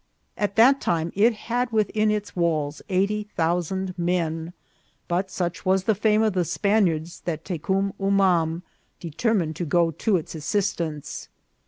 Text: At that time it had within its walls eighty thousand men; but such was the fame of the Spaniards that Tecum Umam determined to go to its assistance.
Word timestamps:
At 0.35 0.55
that 0.55 0.81
time 0.81 1.11
it 1.15 1.35
had 1.35 1.71
within 1.71 2.09
its 2.09 2.35
walls 2.35 2.81
eighty 2.89 3.21
thousand 3.37 3.93
men; 3.99 4.51
but 5.07 5.29
such 5.29 5.63
was 5.63 5.83
the 5.83 5.93
fame 5.93 6.23
of 6.23 6.33
the 6.33 6.43
Spaniards 6.43 7.21
that 7.25 7.45
Tecum 7.45 7.93
Umam 8.01 8.63
determined 8.99 9.55
to 9.57 9.65
go 9.65 9.91
to 9.91 10.17
its 10.17 10.33
assistance. 10.33 11.27